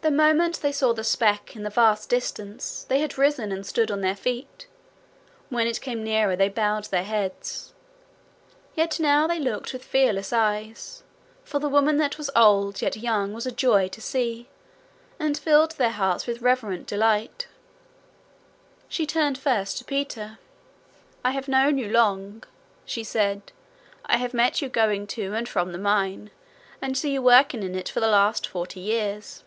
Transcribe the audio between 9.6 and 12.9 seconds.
with fearless eyes, for the woman that was old